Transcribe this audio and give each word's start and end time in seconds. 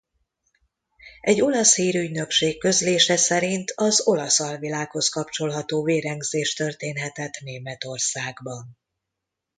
Egy 1.21 1.41
olasz 1.41 1.75
hírügynökség 1.75 2.59
közlése 2.59 3.17
szerint 3.17 3.71
az 3.75 4.07
olasz 4.07 4.39
alvilághoz 4.39 5.09
kapcsolható 5.09 5.83
vérengzés 5.83 6.53
történhetett 6.53 7.39
Németországban. 7.41 8.77